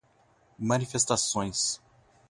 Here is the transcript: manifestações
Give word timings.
manifestações 0.57 1.79